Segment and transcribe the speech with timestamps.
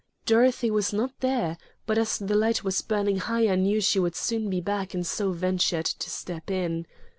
[0.25, 4.15] Dorothy was not there; but as the light was burning high I knew she would
[4.15, 6.87] soon be back and so ventured to step in.